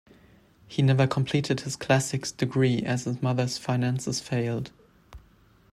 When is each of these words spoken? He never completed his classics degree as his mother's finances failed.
He 0.67 0.81
never 0.81 1.05
completed 1.05 1.59
his 1.59 1.75
classics 1.75 2.31
degree 2.31 2.81
as 2.81 3.03
his 3.03 3.21
mother's 3.21 3.59
finances 3.59 4.19
failed. 4.19 4.71